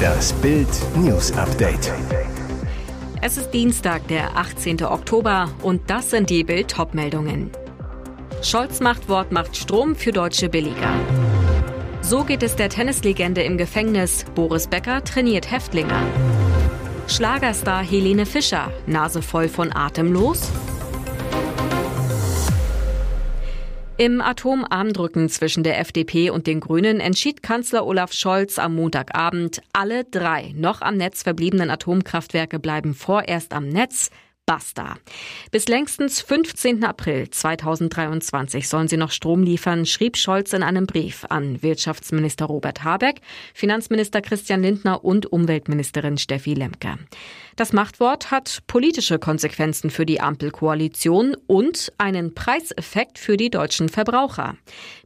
Das 0.00 0.32
Bild 0.34 0.68
News 0.96 1.32
Update. 1.32 1.92
Es 3.20 3.36
ist 3.36 3.50
Dienstag, 3.50 4.06
der 4.08 4.36
18. 4.36 4.82
Oktober 4.84 5.50
und 5.62 5.88
das 5.88 6.10
sind 6.10 6.30
die 6.30 6.44
Bild 6.44 6.74
meldungen 6.94 7.50
Scholz 8.42 8.80
macht 8.80 9.08
Wort 9.08 9.32
macht 9.32 9.56
Strom 9.56 9.94
für 9.94 10.12
deutsche 10.12 10.48
Billiger. 10.48 10.94
So 12.00 12.24
geht 12.24 12.42
es 12.42 12.56
der 12.56 12.70
Tennislegende 12.70 13.42
im 13.42 13.58
Gefängnis. 13.58 14.24
Boris 14.34 14.66
Becker 14.66 15.04
trainiert 15.04 15.50
Häftlinge. 15.50 15.94
Schlagerstar 17.06 17.82
Helene 17.82 18.24
Fischer, 18.24 18.72
Nase 18.86 19.20
voll 19.20 19.48
von 19.48 19.74
Atemlos. 19.74 20.50
Im 24.00 24.22
Atomarmdrücken 24.22 25.28
zwischen 25.28 25.62
der 25.62 25.78
FDP 25.78 26.30
und 26.30 26.46
den 26.46 26.60
Grünen 26.60 27.00
entschied 27.00 27.42
Kanzler 27.42 27.84
Olaf 27.84 28.14
Scholz 28.14 28.58
am 28.58 28.74
Montagabend, 28.74 29.60
alle 29.74 30.04
drei 30.04 30.54
noch 30.56 30.80
am 30.80 30.96
Netz 30.96 31.22
verbliebenen 31.22 31.68
Atomkraftwerke 31.68 32.58
bleiben 32.58 32.94
vorerst 32.94 33.52
am 33.52 33.68
Netz. 33.68 34.08
Basta. 34.46 34.96
Bis 35.52 35.68
längstens 35.68 36.22
15. 36.22 36.82
April 36.82 37.28
2023 37.28 38.68
sollen 38.68 38.88
sie 38.88 38.96
noch 38.96 39.12
Strom 39.12 39.42
liefern, 39.42 39.84
schrieb 39.84 40.16
Scholz 40.16 40.54
in 40.54 40.62
einem 40.62 40.86
Brief 40.86 41.26
an 41.28 41.62
Wirtschaftsminister 41.62 42.46
Robert 42.46 42.82
Habeck, 42.82 43.20
Finanzminister 43.52 44.22
Christian 44.22 44.62
Lindner 44.62 45.04
und 45.04 45.30
Umweltministerin 45.30 46.16
Steffi 46.16 46.54
Lemke. 46.54 46.98
Das 47.56 47.72
Machtwort 47.72 48.30
hat 48.30 48.60
politische 48.66 49.18
Konsequenzen 49.18 49.90
für 49.90 50.06
die 50.06 50.20
Ampelkoalition 50.20 51.36
und 51.46 51.92
einen 51.98 52.34
Preiseffekt 52.34 53.18
für 53.18 53.36
die 53.36 53.50
deutschen 53.50 53.88
Verbraucher. 53.88 54.56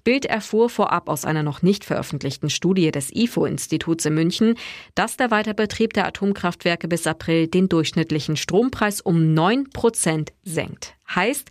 Bild 0.04 0.26
erfuhr 0.26 0.68
vorab 0.68 1.08
aus 1.08 1.24
einer 1.24 1.42
noch 1.42 1.62
nicht 1.62 1.84
veröffentlichten 1.84 2.50
Studie 2.50 2.90
des 2.90 3.10
IFO-Instituts 3.14 4.04
in 4.04 4.14
München, 4.14 4.54
dass 4.94 5.16
der 5.16 5.30
Weiterbetrieb 5.30 5.94
der 5.94 6.06
Atomkraftwerke 6.06 6.88
bis 6.88 7.06
April 7.06 7.48
den 7.48 7.68
durchschnittlichen 7.68 8.36
Strompreis 8.36 9.00
um 9.00 9.32
9 9.34 9.70
Prozent 9.70 10.32
senkt. 10.42 10.94
Heißt, 11.12 11.50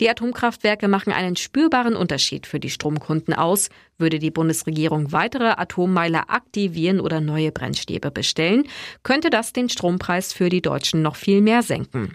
die 0.00 0.08
Atomkraftwerke 0.08 0.88
machen 0.88 1.12
einen 1.12 1.36
spürbaren 1.36 1.96
Unterschied 1.96 2.46
für 2.46 2.60
die 2.60 2.70
Stromkunden 2.70 3.34
aus. 3.34 3.68
Würde 3.98 4.18
die 4.18 4.30
Bundesregierung 4.30 5.12
weitere 5.12 5.54
Atommeiler 5.56 6.30
aktivieren 6.30 7.00
oder 7.00 7.20
neue 7.20 7.52
Brennstäbe 7.52 8.10
bestellen, 8.10 8.64
könnte 9.02 9.30
das 9.30 9.52
den 9.52 9.68
Strompreis 9.68 10.32
für 10.32 10.48
die 10.48 10.62
Deutschen 10.62 11.02
noch 11.02 11.16
viel 11.16 11.40
mehr 11.40 11.62
senken. 11.62 12.14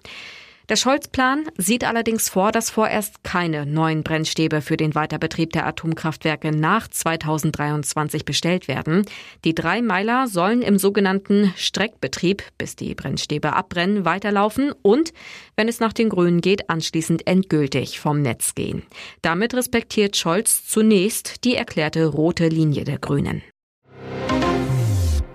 Der 0.69 0.75
Scholz-Plan 0.75 1.45
sieht 1.57 1.85
allerdings 1.85 2.27
vor, 2.27 2.51
dass 2.51 2.69
vorerst 2.69 3.23
keine 3.23 3.65
neuen 3.65 4.03
Brennstäbe 4.03 4.61
für 4.61 4.75
den 4.75 4.95
Weiterbetrieb 4.95 5.53
der 5.53 5.65
Atomkraftwerke 5.65 6.51
nach 6.51 6.89
2023 6.89 8.25
bestellt 8.25 8.67
werden. 8.67 9.05
Die 9.45 9.55
drei 9.55 9.81
Meiler 9.81 10.27
sollen 10.27 10.61
im 10.61 10.77
sogenannten 10.77 11.53
Streckbetrieb, 11.55 12.43
bis 12.57 12.75
die 12.75 12.95
Brennstäbe 12.95 13.53
abbrennen, 13.53 14.03
weiterlaufen 14.03 14.73
und, 14.81 15.13
wenn 15.55 15.69
es 15.69 15.79
nach 15.79 15.93
den 15.93 16.09
Grünen 16.09 16.41
geht, 16.41 16.69
anschließend 16.69 17.25
endgültig 17.27 18.01
vom 18.01 18.21
Netz 18.21 18.53
gehen. 18.53 18.83
Damit 19.21 19.53
respektiert 19.53 20.17
Scholz 20.17 20.67
zunächst 20.67 21.45
die 21.45 21.55
erklärte 21.55 22.07
rote 22.07 22.49
Linie 22.49 22.83
der 22.83 22.97
Grünen. 22.97 23.41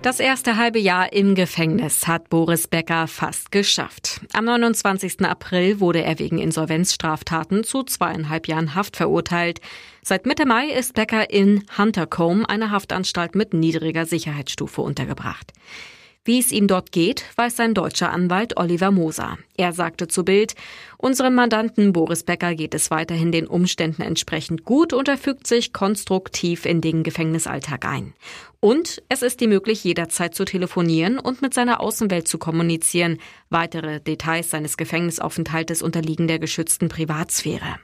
Das 0.02 0.18
erste 0.18 0.56
halbe 0.56 0.80
Jahr 0.80 1.12
im 1.12 1.36
Gefängnis 1.36 2.08
hat 2.08 2.28
Boris 2.28 2.66
Becker 2.66 3.06
fast 3.06 3.52
geschafft. 3.52 4.20
Am 4.32 4.46
29. 4.46 5.24
April 5.24 5.78
wurde 5.78 6.02
er 6.02 6.18
wegen 6.18 6.38
Insolvenzstraftaten 6.38 7.62
zu 7.62 7.84
zweieinhalb 7.84 8.48
Jahren 8.48 8.74
Haft 8.74 8.96
verurteilt. 8.96 9.60
Seit 10.02 10.26
Mitte 10.26 10.44
Mai 10.44 10.70
ist 10.70 10.94
Becker 10.94 11.30
in 11.30 11.64
Huntercombe, 11.78 12.48
eine 12.48 12.72
Haftanstalt 12.72 13.36
mit 13.36 13.54
niedriger 13.54 14.04
Sicherheitsstufe, 14.04 14.82
untergebracht. 14.82 15.52
Wie 16.24 16.38
es 16.38 16.52
ihm 16.52 16.68
dort 16.68 16.92
geht, 16.92 17.24
weiß 17.34 17.56
sein 17.56 17.74
deutscher 17.74 18.12
Anwalt 18.12 18.56
Oliver 18.56 18.92
Moser. 18.92 19.38
Er 19.56 19.72
sagte 19.72 20.06
zu 20.06 20.24
Bild, 20.24 20.54
unserem 20.96 21.34
Mandanten 21.34 21.92
Boris 21.92 22.22
Becker 22.22 22.54
geht 22.54 22.74
es 22.74 22.92
weiterhin 22.92 23.32
den 23.32 23.48
Umständen 23.48 24.02
entsprechend 24.02 24.64
gut 24.64 24.92
und 24.92 25.08
er 25.08 25.18
fügt 25.18 25.48
sich 25.48 25.72
konstruktiv 25.72 26.64
in 26.64 26.80
den 26.80 27.02
Gefängnisalltag 27.02 27.84
ein. 27.86 28.14
Und 28.60 29.02
es 29.08 29.22
ist 29.22 29.42
ihm 29.42 29.50
möglich, 29.50 29.82
jederzeit 29.82 30.36
zu 30.36 30.44
telefonieren 30.44 31.18
und 31.18 31.42
mit 31.42 31.54
seiner 31.54 31.80
Außenwelt 31.80 32.28
zu 32.28 32.38
kommunizieren. 32.38 33.18
Weitere 33.50 33.98
Details 33.98 34.48
seines 34.50 34.76
Gefängnisaufenthaltes 34.76 35.82
unterliegen 35.82 36.28
der 36.28 36.38
geschützten 36.38 36.88
Privatsphäre. 36.88 37.80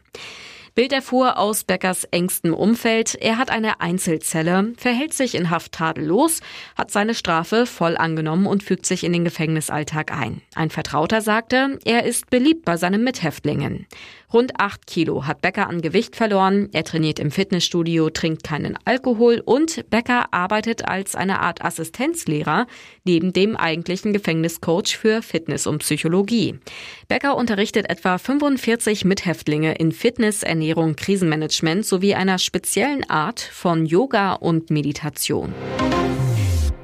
Bild 0.79 0.93
erfuhr 0.93 1.39
aus 1.39 1.65
Beckers 1.65 2.05
engstem 2.05 2.55
Umfeld, 2.55 3.17
er 3.17 3.37
hat 3.37 3.51
eine 3.51 3.81
Einzelzelle, 3.81 4.75
verhält 4.77 5.13
sich 5.13 5.35
in 5.35 5.51
Haft 5.51 5.73
tadellos, 5.73 6.39
hat 6.77 6.93
seine 6.93 7.15
Strafe 7.15 7.67
voll 7.67 7.97
angenommen 7.97 8.47
und 8.47 8.63
fügt 8.63 8.87
sich 8.87 9.03
in 9.03 9.13
den 9.13 9.25
Gefängnisalltag 9.25 10.13
ein. 10.13 10.41
Ein 10.55 10.71
Vertrauter 10.71 11.21
sagte, 11.21 11.81
er 11.85 12.05
ist 12.05 12.31
beliebt 12.31 12.65
bei 12.65 12.77
seinen 12.77 13.03
Mithäftlingen. 13.03 13.89
Rund 14.33 14.61
acht 14.61 14.87
Kilo 14.87 15.27
hat 15.27 15.41
Becker 15.41 15.69
an 15.69 15.81
Gewicht 15.81 16.15
verloren. 16.15 16.69
Er 16.73 16.85
trainiert 16.85 17.19
im 17.19 17.31
Fitnessstudio, 17.31 18.11
trinkt 18.11 18.45
keinen 18.45 18.79
Alkohol 18.85 19.43
und 19.45 19.89
Becker 19.89 20.35
arbeitet 20.35 20.87
als 20.87 21.15
eine 21.15 21.41
Art 21.41 21.65
Assistenzlehrer 21.65 22.67
neben 23.05 23.33
dem 23.33 23.57
eigentlichen 23.57 24.13
Gefängniscoach 24.13 24.99
für 24.99 25.23
Fitness 25.23 25.67
und 25.67 25.79
Psychologie. 25.79 26.59
Becker 27.09 27.37
unterrichtet 27.37 27.89
etwa 27.89 28.19
45 28.19 29.07
Mithäftlinge 29.07 29.75
in 29.77 29.93
Fitness, 29.93 30.43
Ernährung, 30.43 30.95
Krisenmanagement 30.95 31.87
sowie 31.87 32.15
einer 32.15 32.39
speziellen 32.39 33.09
Art 33.09 33.41
von 33.41 33.87
Yoga 33.87 34.35
und 34.35 34.71
Meditation. 34.71 35.55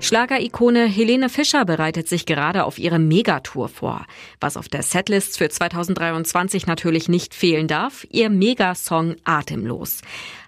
Schlagerikone 0.04 0.84
Helene 0.84 1.30
Fischer 1.30 1.64
bereitet 1.64 2.08
sich 2.08 2.26
gerade 2.26 2.64
auf 2.64 2.78
ihre 2.78 2.98
Megatour 2.98 3.70
vor. 3.70 4.04
Was 4.38 4.58
auf 4.58 4.68
der 4.68 4.82
Setlist 4.82 5.38
für 5.38 5.48
2023 5.48 6.66
natürlich 6.66 7.08
nicht 7.08 7.32
fehlen 7.32 7.68
darf, 7.68 8.06
ihr 8.10 8.28
Megasong 8.28 9.16
Atemlos. 9.24 10.02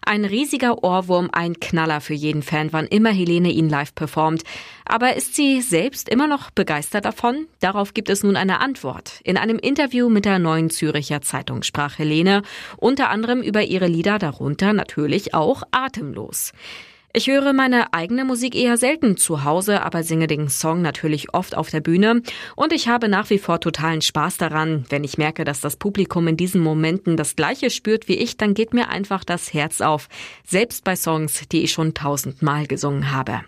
Ein 0.04 0.26
riesiger 0.26 0.84
Ohrwurm, 0.84 1.30
ein 1.32 1.58
Knaller 1.58 2.02
für 2.02 2.12
jeden 2.12 2.42
Fan, 2.42 2.74
wann 2.74 2.84
immer 2.84 3.08
Helene 3.08 3.48
ihn 3.48 3.70
live 3.70 3.94
performt. 3.94 4.42
Aber 4.84 5.16
ist 5.16 5.34
sie 5.34 5.62
selbst 5.62 6.10
immer 6.10 6.26
noch 6.26 6.50
begeistert 6.50 7.06
davon? 7.06 7.46
Darauf 7.60 7.94
gibt 7.94 8.10
es 8.10 8.22
nun 8.22 8.36
eine 8.36 8.60
Antwort. 8.60 9.22
In 9.24 9.38
einem 9.38 9.58
Interview 9.58 10.10
mit 10.10 10.26
der 10.26 10.38
Neuen 10.38 10.68
Züricher 10.68 11.22
Zeitung 11.22 11.62
sprach 11.62 11.98
Helene 11.98 12.42
unter 12.76 13.08
anderem 13.08 13.40
über 13.40 13.62
ihre 13.62 13.86
Lieder, 13.86 14.18
darunter 14.18 14.74
natürlich 14.74 15.32
auch 15.32 15.62
Atemlos. 15.70 16.52
Ich 17.18 17.28
höre 17.28 17.54
meine 17.54 17.94
eigene 17.94 18.26
Musik 18.26 18.54
eher 18.54 18.76
selten 18.76 19.16
zu 19.16 19.42
Hause, 19.42 19.80
aber 19.80 20.02
singe 20.02 20.26
den 20.26 20.50
Song 20.50 20.82
natürlich 20.82 21.32
oft 21.32 21.56
auf 21.56 21.70
der 21.70 21.80
Bühne. 21.80 22.20
Und 22.56 22.74
ich 22.74 22.88
habe 22.88 23.08
nach 23.08 23.30
wie 23.30 23.38
vor 23.38 23.58
totalen 23.58 24.02
Spaß 24.02 24.36
daran. 24.36 24.84
Wenn 24.90 25.02
ich 25.02 25.16
merke, 25.16 25.44
dass 25.44 25.62
das 25.62 25.78
Publikum 25.78 26.28
in 26.28 26.36
diesen 26.36 26.60
Momenten 26.60 27.16
das 27.16 27.34
Gleiche 27.34 27.70
spürt 27.70 28.06
wie 28.06 28.16
ich, 28.16 28.36
dann 28.36 28.52
geht 28.52 28.74
mir 28.74 28.90
einfach 28.90 29.24
das 29.24 29.54
Herz 29.54 29.80
auf. 29.80 30.10
Selbst 30.44 30.84
bei 30.84 30.94
Songs, 30.94 31.48
die 31.50 31.62
ich 31.62 31.72
schon 31.72 31.94
tausendmal 31.94 32.66
gesungen 32.66 33.10
habe. 33.12 33.40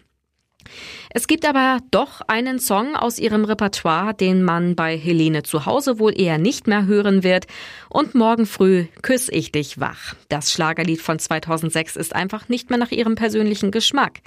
Es 1.11 1.27
gibt 1.27 1.47
aber 1.47 1.79
doch 1.91 2.21
einen 2.27 2.59
Song 2.59 2.95
aus 2.95 3.19
ihrem 3.19 3.45
Repertoire, 3.45 4.13
den 4.13 4.43
man 4.43 4.77
bei 4.77 4.97
Helene 4.97 5.43
zu 5.43 5.65
Hause 5.65 5.99
wohl 5.99 6.19
eher 6.19 6.37
nicht 6.37 6.67
mehr 6.67 6.87
hören 6.87 7.23
wird. 7.23 7.47
Und 7.89 8.15
morgen 8.15 8.45
früh 8.45 8.87
küss 9.01 9.31
ich 9.31 9.51
dich 9.51 9.81
wach. 9.81 10.15
Das 10.29 10.53
Schlagerlied 10.53 11.01
von 11.01 11.19
2006 11.19 11.97
ist 11.97 12.15
einfach 12.15 12.51
nicht 12.51 12.69
mehr 12.69 12.79
nach 12.79 12.91
ihrem 12.91 13.15
persönlichen 13.15 13.71
Geschmack. 13.71 14.21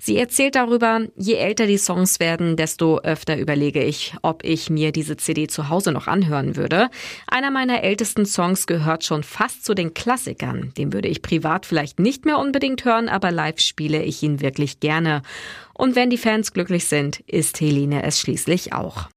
Sie 0.00 0.16
erzählt 0.16 0.54
darüber, 0.54 1.02
je 1.16 1.34
älter 1.34 1.66
die 1.66 1.76
Songs 1.76 2.18
werden, 2.18 2.56
desto 2.56 3.00
öfter 3.00 3.36
überlege 3.36 3.82
ich, 3.82 4.14
ob 4.22 4.42
ich 4.42 4.70
mir 4.70 4.90
diese 4.90 5.18
CD 5.18 5.48
zu 5.48 5.68
Hause 5.68 5.92
noch 5.92 6.06
anhören 6.06 6.56
würde. 6.56 6.88
Einer 7.26 7.50
meiner 7.50 7.82
ältesten 7.82 8.24
Songs 8.24 8.66
gehört 8.66 9.04
schon 9.04 9.22
fast 9.22 9.66
zu 9.66 9.74
den 9.74 9.92
Klassikern. 9.92 10.72
Den 10.78 10.94
würde 10.94 11.08
ich 11.08 11.20
privat 11.20 11.66
vielleicht 11.66 11.98
nicht 11.98 12.24
mehr 12.24 12.38
unbedingt 12.38 12.86
hören, 12.86 13.10
aber 13.10 13.30
live 13.30 13.60
spiele 13.60 14.02
ich 14.02 14.22
ihn 14.22 14.40
wirklich 14.40 14.80
gerne. 14.80 15.22
Und 15.74 15.96
wenn 15.96 16.10
die 16.10 16.18
Fans 16.18 16.31
glücklich 16.40 16.86
sind, 16.86 17.20
ist 17.26 17.60
Helene 17.60 18.02
es 18.02 18.18
schließlich 18.18 18.72
auch. 18.72 19.08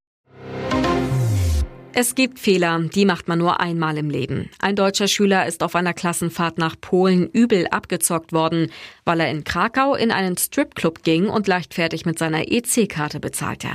Es 1.98 2.14
gibt 2.14 2.40
Fehler, 2.40 2.78
die 2.94 3.06
macht 3.06 3.30
man 3.30 3.40
nur 3.40 3.62
einmal 3.62 3.98
im 3.98 4.10
Leben. 4.10 4.50
Ein 4.60 4.76
deutscher 4.76 5.08
Schüler 5.08 5.48
ist 5.48 5.64
auf 5.64 5.76
einer 5.76 5.94
Klassenfahrt 5.94 6.58
nach 6.58 6.76
Polen 6.82 7.30
übel 7.30 7.68
abgezockt 7.68 8.34
worden, 8.34 8.70
weil 9.06 9.22
er 9.22 9.32
in 9.32 9.46
Krakau 9.46 9.96
in 9.96 10.12
einen 10.12 10.36
Stripclub 10.38 11.04
ging 11.04 11.30
und 11.30 11.48
leichtfertig 11.48 12.06
mit 12.06 12.20
seiner 12.20 12.52
EC-Karte 12.52 13.22
bezahlte. 13.22 13.70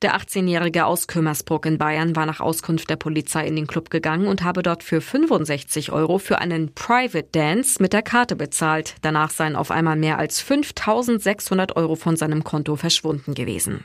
Der 0.00 0.16
18-Jährige 0.16 0.86
aus 0.86 1.08
Kümmersbruck 1.08 1.66
in 1.66 1.76
Bayern 1.76 2.14
war 2.14 2.24
nach 2.24 2.38
Auskunft 2.38 2.88
der 2.88 2.94
Polizei 2.94 3.44
in 3.48 3.56
den 3.56 3.66
Club 3.66 3.90
gegangen 3.90 4.28
und 4.28 4.44
habe 4.44 4.62
dort 4.62 4.84
für 4.84 5.00
65 5.00 5.90
Euro 5.90 6.18
für 6.18 6.38
einen 6.38 6.72
Private 6.72 7.26
Dance 7.32 7.82
mit 7.82 7.92
der 7.92 8.02
Karte 8.02 8.36
bezahlt. 8.36 8.94
Danach 9.02 9.30
seien 9.30 9.56
auf 9.56 9.72
einmal 9.72 9.96
mehr 9.96 10.18
als 10.18 10.40
5600 10.40 11.74
Euro 11.74 11.96
von 11.96 12.16
seinem 12.16 12.44
Konto 12.44 12.76
verschwunden 12.76 13.34
gewesen. 13.34 13.84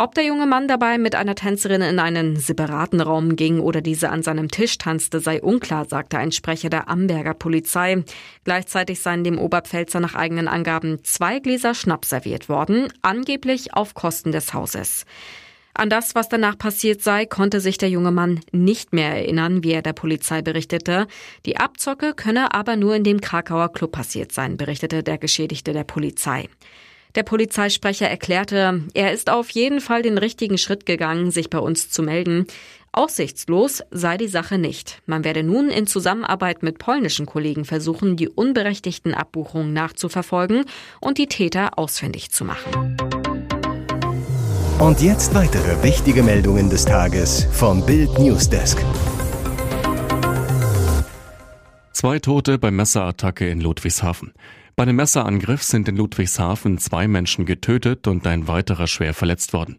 Ob 0.00 0.14
der 0.14 0.22
junge 0.22 0.46
Mann 0.46 0.68
dabei 0.68 0.96
mit 0.96 1.16
einer 1.16 1.34
Tänzerin 1.34 1.82
in 1.82 1.98
einen 1.98 2.36
separaten 2.36 3.00
Raum 3.00 3.34
ging 3.34 3.58
oder 3.58 3.80
diese 3.80 4.10
an 4.10 4.22
seinem 4.22 4.48
Tisch 4.48 4.78
tanzte, 4.78 5.18
sei 5.18 5.42
unklar, 5.42 5.86
sagte 5.86 6.18
ein 6.18 6.30
Sprecher 6.30 6.70
der 6.70 6.88
Amberger 6.88 7.34
Polizei. 7.34 8.04
Gleichzeitig 8.44 9.00
seien 9.00 9.24
dem 9.24 9.40
Oberpfälzer 9.40 9.98
nach 9.98 10.14
eigenen 10.14 10.46
Angaben 10.46 11.02
zwei 11.02 11.40
Gläser 11.40 11.74
Schnaps 11.74 12.10
serviert 12.10 12.48
worden, 12.48 12.92
angeblich 13.02 13.74
auf 13.74 13.94
Kosten 13.94 14.30
des 14.30 14.54
Hauses. 14.54 15.04
An 15.74 15.90
das, 15.90 16.14
was 16.14 16.28
danach 16.28 16.56
passiert 16.56 17.02
sei, 17.02 17.26
konnte 17.26 17.60
sich 17.60 17.76
der 17.76 17.90
junge 17.90 18.12
Mann 18.12 18.38
nicht 18.52 18.92
mehr 18.92 19.16
erinnern, 19.16 19.64
wie 19.64 19.72
er 19.72 19.82
der 19.82 19.94
Polizei 19.94 20.42
berichtete. 20.42 21.08
Die 21.44 21.56
Abzocke 21.56 22.14
könne 22.14 22.54
aber 22.54 22.76
nur 22.76 22.94
in 22.94 23.02
dem 23.02 23.20
Krakauer 23.20 23.72
Club 23.72 23.90
passiert 23.90 24.30
sein, 24.30 24.58
berichtete 24.58 25.02
der 25.02 25.18
Geschädigte 25.18 25.72
der 25.72 25.82
Polizei. 25.82 26.48
Der 27.14 27.22
Polizeisprecher 27.22 28.08
erklärte, 28.08 28.82
er 28.94 29.12
ist 29.12 29.30
auf 29.30 29.50
jeden 29.50 29.80
Fall 29.80 30.02
den 30.02 30.18
richtigen 30.18 30.58
Schritt 30.58 30.84
gegangen, 30.84 31.30
sich 31.30 31.48
bei 31.48 31.58
uns 31.58 31.90
zu 31.90 32.02
melden. 32.02 32.46
Aussichtslos 32.92 33.82
sei 33.90 34.16
die 34.16 34.28
Sache 34.28 34.58
nicht. 34.58 35.00
Man 35.06 35.24
werde 35.24 35.42
nun 35.42 35.68
in 35.68 35.86
Zusammenarbeit 35.86 36.62
mit 36.62 36.78
polnischen 36.78 37.26
Kollegen 37.26 37.64
versuchen, 37.64 38.16
die 38.16 38.28
unberechtigten 38.28 39.14
Abbuchungen 39.14 39.72
nachzuverfolgen 39.72 40.64
und 41.00 41.18
die 41.18 41.26
Täter 41.26 41.78
ausfindig 41.78 42.30
zu 42.30 42.44
machen. 42.44 42.96
Und 44.78 45.00
jetzt 45.00 45.34
weitere 45.34 45.82
wichtige 45.82 46.22
Meldungen 46.22 46.70
des 46.70 46.84
Tages 46.84 47.46
vom 47.52 47.84
Bild 47.84 48.18
Newsdesk. 48.18 48.78
Zwei 51.92 52.20
Tote 52.20 52.58
bei 52.58 52.70
Messerattacke 52.70 53.48
in 53.48 53.60
Ludwigshafen. 53.60 54.32
Bei 54.78 54.84
dem 54.84 54.94
Messerangriff 54.94 55.64
sind 55.64 55.88
in 55.88 55.96
Ludwigshafen 55.96 56.78
zwei 56.78 57.08
Menschen 57.08 57.46
getötet 57.46 58.06
und 58.06 58.24
ein 58.28 58.46
weiterer 58.46 58.86
schwer 58.86 59.12
verletzt 59.12 59.52
worden. 59.52 59.76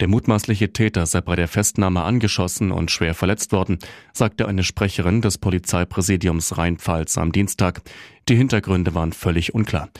Der 0.00 0.08
mutmaßliche 0.08 0.72
Täter 0.72 1.04
sei 1.04 1.20
bei 1.20 1.36
der 1.36 1.48
Festnahme 1.48 2.02
angeschossen 2.02 2.72
und 2.72 2.90
schwer 2.90 3.12
verletzt 3.12 3.52
worden, 3.52 3.76
sagte 4.14 4.48
eine 4.48 4.64
Sprecherin 4.64 5.20
des 5.20 5.36
Polizeipräsidiums 5.36 6.56
Rheinpfalz 6.56 7.18
am 7.18 7.30
Dienstag. 7.30 7.82
Die 8.30 8.36
Hintergründe 8.36 8.94
waren 8.94 9.12
völlig 9.12 9.54
unklar. 9.54 9.90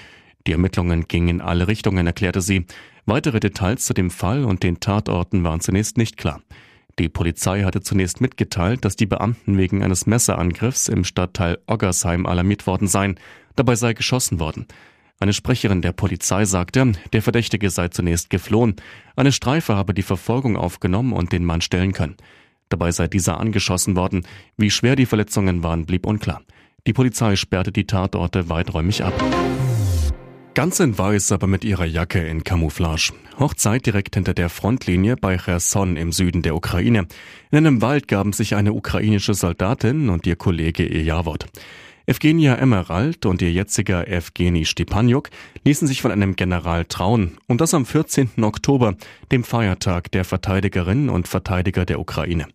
Die 0.46 0.52
Ermittlungen 0.52 1.08
gingen 1.08 1.28
in 1.28 1.40
alle 1.42 1.68
Richtungen, 1.68 2.06
erklärte 2.06 2.40
sie. 2.40 2.64
Weitere 3.04 3.40
Details 3.40 3.84
zu 3.84 3.92
dem 3.92 4.10
Fall 4.10 4.46
und 4.46 4.62
den 4.62 4.80
Tatorten 4.80 5.44
waren 5.44 5.60
zunächst 5.60 5.98
nicht 5.98 6.16
klar. 6.16 6.40
Die 6.98 7.08
Polizei 7.08 7.62
hatte 7.62 7.80
zunächst 7.80 8.20
mitgeteilt, 8.20 8.84
dass 8.84 8.96
die 8.96 9.06
Beamten 9.06 9.56
wegen 9.56 9.84
eines 9.84 10.06
Messerangriffs 10.06 10.88
im 10.88 11.04
Stadtteil 11.04 11.58
Oggersheim 11.68 12.26
alarmiert 12.26 12.66
worden 12.66 12.88
seien. 12.88 13.20
Dabei 13.58 13.74
sei 13.74 13.92
geschossen 13.92 14.38
worden. 14.38 14.66
Eine 15.18 15.32
Sprecherin 15.32 15.82
der 15.82 15.90
Polizei 15.90 16.44
sagte, 16.44 16.92
der 17.12 17.22
Verdächtige 17.22 17.70
sei 17.70 17.88
zunächst 17.88 18.30
geflohen. 18.30 18.76
Eine 19.16 19.32
Streife 19.32 19.74
habe 19.74 19.94
die 19.94 20.04
Verfolgung 20.04 20.56
aufgenommen 20.56 21.12
und 21.12 21.32
den 21.32 21.44
Mann 21.44 21.60
stellen 21.60 21.92
können. 21.92 22.14
Dabei 22.68 22.92
sei 22.92 23.08
dieser 23.08 23.40
angeschossen 23.40 23.96
worden. 23.96 24.24
Wie 24.56 24.70
schwer 24.70 24.94
die 24.94 25.06
Verletzungen 25.06 25.64
waren, 25.64 25.86
blieb 25.86 26.06
unklar. 26.06 26.42
Die 26.86 26.92
Polizei 26.92 27.34
sperrte 27.34 27.72
die 27.72 27.84
Tatorte 27.84 28.48
weiträumig 28.48 29.02
ab. 29.02 29.12
Ganz 30.54 30.78
in 30.78 30.96
weiß, 30.96 31.32
aber 31.32 31.48
mit 31.48 31.64
ihrer 31.64 31.84
Jacke 31.84 32.24
in 32.24 32.44
Camouflage. 32.44 33.12
Hochzeit 33.40 33.86
direkt 33.86 34.14
hinter 34.14 34.34
der 34.34 34.50
Frontlinie 34.50 35.16
bei 35.16 35.36
Cherson 35.36 35.96
im 35.96 36.12
Süden 36.12 36.42
der 36.42 36.54
Ukraine. 36.54 37.08
In 37.50 37.58
einem 37.58 37.82
Wald 37.82 38.06
gaben 38.06 38.32
sich 38.32 38.54
eine 38.54 38.72
ukrainische 38.72 39.34
Soldatin 39.34 40.10
und 40.10 40.28
ihr 40.28 40.36
Kollege 40.36 40.86
ihr 40.86 41.02
Jawort. 41.02 41.46
Evgenia 42.08 42.54
Emerald 42.54 43.26
und 43.26 43.42
ihr 43.42 43.52
jetziger 43.52 44.08
Evgeny 44.08 44.64
Stepaniuk 44.64 45.28
ließen 45.66 45.86
sich 45.86 46.00
von 46.00 46.10
einem 46.10 46.36
General 46.36 46.86
trauen. 46.86 47.36
Und 47.48 47.60
das 47.60 47.74
am 47.74 47.84
14. 47.84 48.30
Oktober, 48.44 48.96
dem 49.30 49.44
Feiertag 49.44 50.10
der 50.12 50.24
Verteidigerinnen 50.24 51.10
und 51.10 51.28
Verteidiger 51.28 51.84
der 51.84 52.00
Ukraine. 52.00 52.46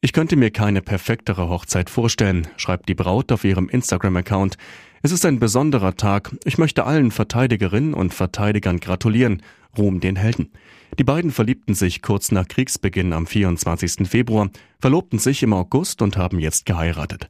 Ich 0.00 0.12
könnte 0.12 0.34
mir 0.34 0.50
keine 0.50 0.82
perfektere 0.82 1.48
Hochzeit 1.48 1.90
vorstellen, 1.90 2.48
schreibt 2.56 2.88
die 2.88 2.96
Braut 2.96 3.30
auf 3.30 3.44
ihrem 3.44 3.68
Instagram-Account. 3.68 4.56
Es 5.00 5.12
ist 5.12 5.24
ein 5.24 5.38
besonderer 5.38 5.94
Tag. 5.94 6.34
Ich 6.42 6.58
möchte 6.58 6.82
allen 6.82 7.12
Verteidigerinnen 7.12 7.94
und 7.94 8.12
Verteidigern 8.12 8.80
gratulieren. 8.80 9.44
Ruhm 9.78 10.00
den 10.00 10.16
Helden. 10.16 10.50
Die 10.98 11.04
beiden 11.04 11.30
verliebten 11.30 11.74
sich 11.74 12.02
kurz 12.02 12.32
nach 12.32 12.48
Kriegsbeginn 12.48 13.12
am 13.12 13.28
24. 13.28 14.08
Februar, 14.08 14.50
verlobten 14.80 15.20
sich 15.20 15.44
im 15.44 15.52
August 15.52 16.02
und 16.02 16.16
haben 16.16 16.40
jetzt 16.40 16.66
geheiratet. 16.66 17.28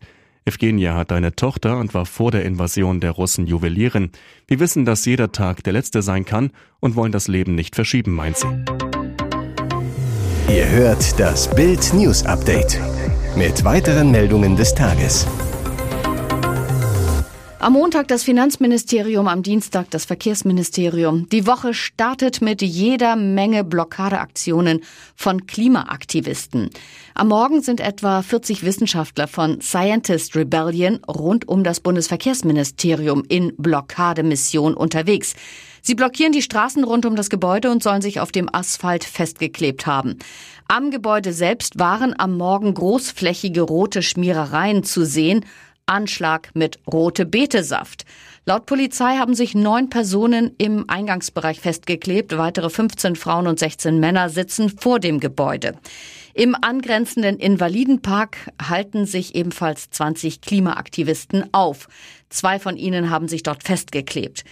Evgenia 0.48 0.94
hat 0.94 1.12
eine 1.12 1.36
Tochter 1.36 1.78
und 1.78 1.92
war 1.92 2.06
vor 2.06 2.30
der 2.30 2.46
Invasion 2.46 3.00
der 3.00 3.10
Russen 3.10 3.46
Juwelierin. 3.46 4.10
Wir 4.46 4.60
wissen, 4.60 4.86
dass 4.86 5.04
jeder 5.04 5.30
Tag 5.30 5.62
der 5.62 5.74
letzte 5.74 6.00
sein 6.00 6.24
kann 6.24 6.52
und 6.80 6.96
wollen 6.96 7.12
das 7.12 7.28
Leben 7.28 7.54
nicht 7.54 7.74
verschieben, 7.74 8.14
meint 8.14 8.38
sie. 8.38 8.46
Ihr 10.48 10.70
hört 10.70 11.20
das 11.20 11.54
Bild 11.54 11.92
News 11.92 12.24
Update 12.24 12.80
mit 13.36 13.62
weiteren 13.62 14.10
Meldungen 14.10 14.56
des 14.56 14.74
Tages. 14.74 15.26
Am 17.60 17.72
Montag 17.72 18.06
das 18.06 18.22
Finanzministerium, 18.22 19.26
am 19.26 19.42
Dienstag 19.42 19.90
das 19.90 20.04
Verkehrsministerium. 20.04 21.28
Die 21.30 21.44
Woche 21.44 21.74
startet 21.74 22.40
mit 22.40 22.62
jeder 22.62 23.16
Menge 23.16 23.64
Blockadeaktionen 23.64 24.84
von 25.16 25.44
Klimaaktivisten. 25.44 26.70
Am 27.14 27.26
Morgen 27.26 27.60
sind 27.60 27.80
etwa 27.80 28.22
40 28.22 28.62
Wissenschaftler 28.62 29.26
von 29.26 29.60
Scientist 29.60 30.36
Rebellion 30.36 31.00
rund 31.08 31.48
um 31.48 31.64
das 31.64 31.80
Bundesverkehrsministerium 31.80 33.24
in 33.28 33.52
Blockademission 33.56 34.74
unterwegs. 34.74 35.34
Sie 35.82 35.96
blockieren 35.96 36.32
die 36.32 36.42
Straßen 36.42 36.84
rund 36.84 37.06
um 37.06 37.16
das 37.16 37.28
Gebäude 37.28 37.72
und 37.72 37.82
sollen 37.82 38.02
sich 38.02 38.20
auf 38.20 38.30
dem 38.30 38.48
Asphalt 38.52 39.02
festgeklebt 39.02 39.84
haben. 39.84 40.18
Am 40.68 40.92
Gebäude 40.92 41.32
selbst 41.32 41.78
waren 41.78 42.14
am 42.18 42.36
Morgen 42.36 42.74
großflächige 42.74 43.62
rote 43.62 44.02
Schmierereien 44.02 44.84
zu 44.84 45.04
sehen 45.04 45.44
Anschlag 45.88 46.50
mit 46.54 46.78
rote 46.86 47.26
Betesaft. 47.26 48.04
Laut 48.44 48.66
Polizei 48.66 49.16
haben 49.16 49.34
sich 49.34 49.54
neun 49.54 49.90
Personen 49.90 50.54
im 50.58 50.88
Eingangsbereich 50.88 51.60
festgeklebt. 51.60 52.36
Weitere 52.38 52.70
15 52.70 53.16
Frauen 53.16 53.46
und 53.46 53.58
16 53.58 53.98
Männer 53.98 54.28
sitzen 54.28 54.70
vor 54.70 55.00
dem 55.00 55.20
Gebäude. 55.20 55.74
Im 56.34 56.54
angrenzenden 56.54 57.38
Invalidenpark 57.38 58.52
halten 58.62 59.06
sich 59.06 59.34
ebenfalls 59.34 59.90
20 59.90 60.40
Klimaaktivisten 60.40 61.52
auf. 61.52 61.88
Zwei 62.30 62.58
von 62.58 62.76
ihnen 62.76 63.10
haben 63.10 63.28
sich 63.28 63.42
dort 63.42 63.64
festgeklebt. 63.64 64.44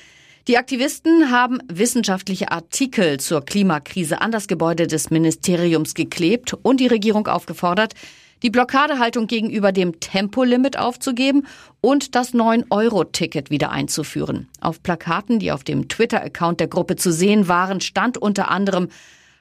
Die 0.49 0.59
Aktivisten 0.59 1.33
haben 1.33 1.59
wissenschaftliche 1.67 2.53
Artikel 2.53 3.19
zur 3.19 3.45
Klimakrise 3.45 4.21
an 4.21 4.31
das 4.31 4.47
Gebäude 4.47 4.87
des 4.87 5.11
Ministeriums 5.11 5.95
geklebt 5.95 6.55
und 6.63 6.79
die 6.79 6.87
Regierung 6.87 7.27
aufgefordert, 7.27 7.95
die 8.43 8.51
Blockadehaltung 8.51 9.27
gegenüber 9.27 9.73
dem 9.73 10.01
Tempolimit 10.01 10.79
aufzugeben 10.79 11.47
und 11.81 12.15
das 12.15 12.35
9-Euro-Ticket 12.35 13.51
wieder 13.51 13.71
einzuführen. 13.71 14.49
Auf 14.61 14.83
Plakaten, 14.83 15.39
die 15.39 15.53
auf 15.53 15.65
dem 15.65 15.89
Twitter-Account 15.89 16.61
der 16.61 16.69
Gruppe 16.69 16.97
zu 16.97 17.13
sehen 17.13 17.49
waren, 17.49 17.81
stand 17.81 18.19
unter 18.19 18.51
anderem 18.51 18.89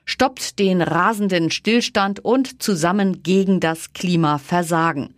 Stoppt 0.07 0.59
den 0.59 0.83
rasenden 0.83 1.49
Stillstand 1.49 2.23
und 2.23 2.61
zusammen 2.61 3.23
gegen 3.23 3.59
das 3.59 3.93
Klimaversagen. 3.93 5.15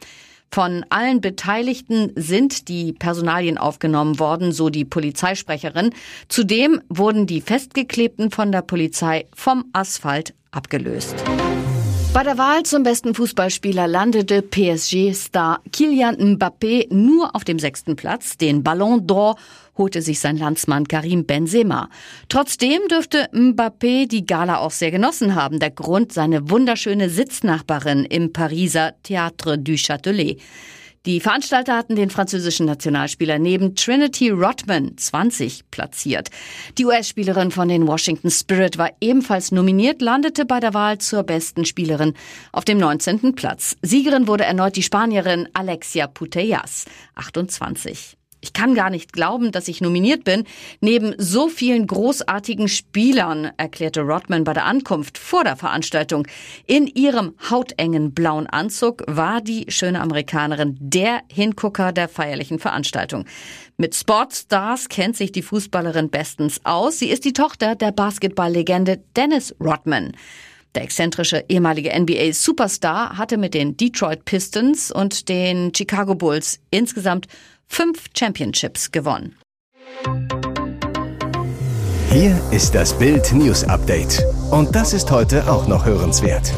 Von 0.49 0.85
allen 0.89 1.19
Beteiligten 1.19 2.13
sind 2.15 2.69
die 2.69 2.93
Personalien 2.93 3.57
aufgenommen 3.57 4.17
worden, 4.17 4.53
so 4.53 4.69
die 4.69 4.85
Polizeisprecherin. 4.85 5.93
Zudem 6.29 6.81
wurden 6.87 7.27
die 7.27 7.41
Festgeklebten 7.41 8.31
von 8.31 8.53
der 8.53 8.61
Polizei 8.61 9.27
vom 9.33 9.65
Asphalt 9.73 10.33
abgelöst. 10.51 11.15
Bei 12.17 12.23
der 12.23 12.39
Wahl 12.39 12.63
zum 12.63 12.81
besten 12.81 13.13
Fußballspieler 13.13 13.87
landete 13.87 14.41
PSG-Star 14.41 15.61
Kylian 15.71 16.15
Mbappé 16.15 16.91
nur 16.91 17.35
auf 17.35 17.43
dem 17.43 17.59
sechsten 17.59 17.95
Platz. 17.95 18.37
Den 18.37 18.63
Ballon 18.63 19.05
d'Or 19.05 19.35
holte 19.77 20.01
sich 20.01 20.19
sein 20.19 20.35
Landsmann 20.35 20.87
Karim 20.87 21.27
Benzema. 21.27 21.89
Trotzdem 22.27 22.81
dürfte 22.89 23.29
Mbappé 23.33 24.07
die 24.07 24.25
Gala 24.25 24.57
auch 24.57 24.71
sehr 24.71 24.89
genossen 24.89 25.35
haben. 25.35 25.59
Der 25.59 25.69
Grund 25.69 26.11
seine 26.11 26.49
wunderschöne 26.49 27.11
Sitznachbarin 27.11 28.03
im 28.03 28.33
Pariser 28.33 28.95
Théâtre 29.05 29.57
du 29.57 29.77
Châtelet. 29.77 30.39
Die 31.05 31.19
Veranstalter 31.19 31.77
hatten 31.77 31.95
den 31.95 32.09
französischen 32.09 32.65
Nationalspieler 32.65 33.39
neben 33.39 33.75
Trinity 33.75 34.29
Rodman 34.29 34.97
20 34.97 35.71
platziert. 35.71 36.29
Die 36.77 36.85
US-Spielerin 36.85 37.51
von 37.51 37.67
den 37.67 37.87
Washington 37.87 38.29
Spirit 38.29 38.77
war 38.77 38.91
ebenfalls 38.99 39.51
nominiert, 39.51 40.01
landete 40.01 40.45
bei 40.45 40.59
der 40.59 40.73
Wahl 40.73 40.97
zur 40.97 41.23
besten 41.23 41.65
Spielerin 41.65 42.13
auf 42.51 42.65
dem 42.65 42.77
19. 42.77 43.35
Platz. 43.35 43.77
Siegerin 43.81 44.27
wurde 44.27 44.43
erneut 44.43 44.75
die 44.75 44.83
Spanierin 44.83 45.47
Alexia 45.53 46.07
Putellas, 46.07 46.85
28. 47.15 48.17
Ich 48.47 48.53
kann 48.53 48.75
gar 48.75 48.89
nicht 48.89 49.11
glauben, 49.11 49.51
dass 49.51 49.67
ich 49.67 49.81
nominiert 49.81 50.23
bin, 50.23 50.45
neben 50.79 51.13
so 51.17 51.49
vielen 51.49 51.85
großartigen 51.85 52.69
Spielern, 52.69 53.51
erklärte 53.57 54.03
Rodman 54.03 54.45
bei 54.45 54.53
der 54.53 54.63
Ankunft 54.63 55.17
vor 55.17 55.43
der 55.43 55.57
Veranstaltung. 55.57 56.25
In 56.65 56.87
ihrem 56.87 57.33
hautengen 57.49 58.13
blauen 58.13 58.47
Anzug 58.47 59.03
war 59.05 59.41
die 59.41 59.65
schöne 59.67 59.99
Amerikanerin 59.99 60.77
der 60.79 61.23
Hingucker 61.29 61.91
der 61.91 62.07
feierlichen 62.07 62.57
Veranstaltung. 62.57 63.25
Mit 63.75 63.95
Sportstars 63.95 64.87
kennt 64.87 65.17
sich 65.17 65.33
die 65.33 65.41
Fußballerin 65.41 66.09
bestens 66.09 66.61
aus. 66.63 66.99
Sie 66.99 67.09
ist 67.09 67.25
die 67.25 67.33
Tochter 67.33 67.75
der 67.75 67.91
Basketballlegende 67.91 69.03
Dennis 69.17 69.53
Rodman. 69.59 70.13
Der 70.77 70.83
exzentrische 70.83 71.43
ehemalige 71.49 71.89
NBA-Superstar 71.89 73.17
hatte 73.17 73.37
mit 73.37 73.55
den 73.55 73.77
Detroit 73.77 74.25
Pistons 74.25 74.91
und 74.91 75.27
den 75.27 75.73
Chicago 75.75 76.13
Bulls 76.13 76.59
insgesamt 76.69 77.25
fünf 77.65 78.05
Championships 78.15 78.91
gewonnen. 78.91 79.35
Hier 82.11 82.39
ist 82.51 82.75
das 82.75 82.95
Bild 82.95 83.33
News 83.33 83.63
Update. 83.63 84.23
Und 84.51 84.75
das 84.75 84.93
ist 84.93 85.09
heute 85.09 85.51
auch 85.51 85.67
noch 85.67 85.83
hörenswert. 85.83 86.53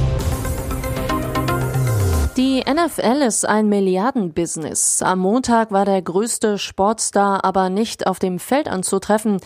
Die 2.35 2.65
NFL 2.69 3.21
ist 3.25 3.47
ein 3.47 3.69
Milliardenbusiness. 3.69 5.01
Am 5.01 5.19
Montag 5.19 5.71
war 5.71 5.85
der 5.85 6.01
größte 6.01 6.57
Sportstar 6.57 7.45
aber 7.45 7.69
nicht 7.69 8.05
auf 8.05 8.19
dem 8.19 8.39
Feld 8.39 8.67
anzutreffen. 8.67 9.39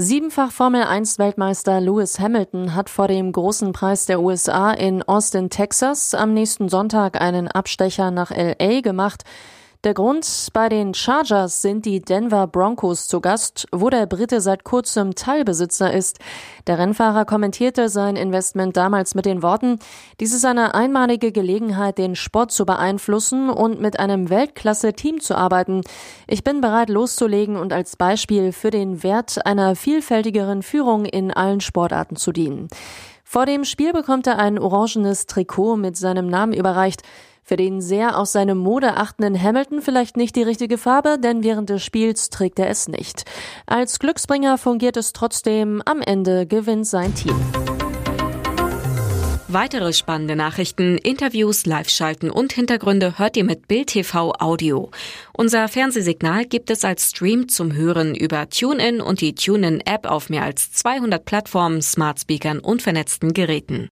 Siebenfach 0.00 0.52
Formel 0.52 0.84
1 0.84 1.18
Weltmeister 1.18 1.80
Lewis 1.80 2.20
Hamilton 2.20 2.76
hat 2.76 2.88
vor 2.88 3.08
dem 3.08 3.32
großen 3.32 3.72
Preis 3.72 4.06
der 4.06 4.20
USA 4.20 4.70
in 4.70 5.02
Austin, 5.02 5.50
Texas 5.50 6.14
am 6.14 6.34
nächsten 6.34 6.68
Sonntag 6.68 7.20
einen 7.20 7.48
Abstecher 7.48 8.12
nach 8.12 8.30
LA 8.30 8.80
gemacht. 8.80 9.24
Der 9.84 9.94
Grund, 9.94 10.26
bei 10.54 10.68
den 10.68 10.92
Chargers 10.92 11.62
sind 11.62 11.86
die 11.86 12.00
Denver 12.00 12.48
Broncos 12.48 13.06
zu 13.06 13.20
Gast, 13.20 13.68
wo 13.70 13.90
der 13.90 14.06
Brite 14.06 14.40
seit 14.40 14.64
kurzem 14.64 15.14
Teilbesitzer 15.14 15.92
ist. 15.92 16.18
Der 16.66 16.80
Rennfahrer 16.80 17.24
kommentierte 17.24 17.88
sein 17.88 18.16
Investment 18.16 18.76
damals 18.76 19.14
mit 19.14 19.24
den 19.24 19.40
Worten, 19.40 19.78
dies 20.18 20.34
ist 20.34 20.44
eine 20.44 20.74
einmalige 20.74 21.30
Gelegenheit, 21.30 21.96
den 21.98 22.16
Sport 22.16 22.50
zu 22.50 22.66
beeinflussen 22.66 23.50
und 23.50 23.80
mit 23.80 24.00
einem 24.00 24.30
Weltklasse-Team 24.30 25.20
zu 25.20 25.36
arbeiten. 25.36 25.82
Ich 26.26 26.42
bin 26.42 26.60
bereit 26.60 26.90
loszulegen 26.90 27.56
und 27.56 27.72
als 27.72 27.94
Beispiel 27.94 28.50
für 28.50 28.70
den 28.70 29.04
Wert 29.04 29.46
einer 29.46 29.76
vielfältigeren 29.76 30.64
Führung 30.64 31.04
in 31.04 31.32
allen 31.32 31.60
Sportarten 31.60 32.16
zu 32.16 32.32
dienen. 32.32 32.66
Vor 33.22 33.46
dem 33.46 33.62
Spiel 33.62 33.92
bekommt 33.92 34.26
er 34.26 34.40
ein 34.40 34.58
orangenes 34.58 35.26
Trikot 35.26 35.76
mit 35.76 35.96
seinem 35.96 36.26
Namen 36.26 36.52
überreicht. 36.52 37.02
Für 37.48 37.56
den 37.56 37.80
sehr 37.80 38.18
aus 38.18 38.32
seine 38.32 38.54
Mode 38.54 38.98
achtenden 38.98 39.42
Hamilton 39.42 39.80
vielleicht 39.80 40.18
nicht 40.18 40.36
die 40.36 40.42
richtige 40.42 40.76
Farbe, 40.76 41.16
denn 41.18 41.42
während 41.42 41.70
des 41.70 41.82
Spiels 41.82 42.28
trägt 42.28 42.58
er 42.58 42.68
es 42.68 42.88
nicht. 42.88 43.24
Als 43.64 43.98
Glücksbringer 43.98 44.58
fungiert 44.58 44.98
es 44.98 45.14
trotzdem, 45.14 45.80
am 45.86 46.02
Ende 46.02 46.44
gewinnt 46.44 46.86
sein 46.86 47.14
Team. 47.14 47.34
Weitere 49.50 49.94
spannende 49.94 50.36
Nachrichten, 50.36 50.98
Interviews, 50.98 51.64
Live-Schalten 51.64 52.28
und 52.28 52.52
Hintergründe 52.52 53.18
hört 53.18 53.34
ihr 53.38 53.44
mit 53.44 53.66
Bild 53.66 53.86
TV 53.86 54.34
Audio. 54.38 54.90
Unser 55.32 55.68
Fernsehsignal 55.68 56.44
gibt 56.44 56.68
es 56.68 56.84
als 56.84 57.08
Stream 57.08 57.48
zum 57.48 57.72
Hören 57.72 58.14
über 58.14 58.50
TuneIn 58.50 59.00
und 59.00 59.22
die 59.22 59.34
TuneIn-App 59.34 60.04
auf 60.04 60.28
mehr 60.28 60.42
als 60.42 60.72
200 60.72 61.24
Plattformen, 61.24 61.80
Smart 61.80 62.20
Speakern 62.20 62.58
und 62.58 62.82
vernetzten 62.82 63.32
Geräten. 63.32 63.86